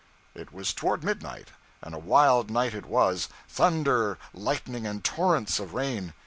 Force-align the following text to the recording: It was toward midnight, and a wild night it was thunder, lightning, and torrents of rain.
It 0.33 0.51
was 0.51 0.73
toward 0.73 1.03
midnight, 1.03 1.49
and 1.83 1.93
a 1.93 1.99
wild 1.99 2.49
night 2.49 2.73
it 2.73 2.87
was 2.87 3.29
thunder, 3.47 4.17
lightning, 4.33 4.87
and 4.87 5.03
torrents 5.03 5.59
of 5.59 5.75
rain. 5.75 6.15